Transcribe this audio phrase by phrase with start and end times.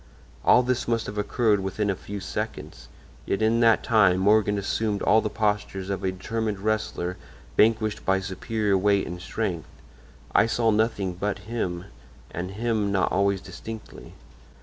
[0.43, 2.87] "All this must have occurred within a few seconds,
[3.27, 7.17] yet in that time Morgan assumed all the postures of a determined wrestler
[7.55, 9.69] vanquished by superior weight and strength.
[10.33, 11.85] I saw nothing but him,
[12.31, 14.15] and him not always distinctly.